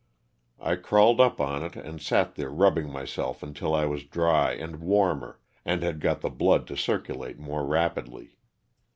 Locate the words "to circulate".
6.69-7.37